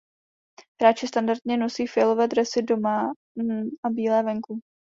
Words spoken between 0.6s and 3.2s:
Hráči standardně nosí fialové dresy doma